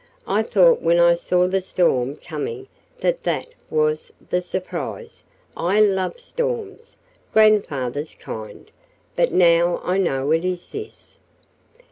I 0.25 0.41
thought 0.41 0.81
when 0.81 0.99
I 0.99 1.13
saw 1.13 1.47
the 1.47 1.61
storm 1.61 2.15
coming 2.15 2.67
that 3.01 3.21
that 3.21 3.49
was 3.69 4.11
the 4.31 4.41
surprise 4.41 5.23
I 5.55 5.79
love 5.79 6.19
storms, 6.19 6.97
grandfather's 7.33 8.15
kind 8.15 8.71
but 9.15 9.31
now 9.31 9.79
I 9.83 9.99
know 9.99 10.31
it 10.31 10.43
is 10.43 10.71
this." 10.71 11.17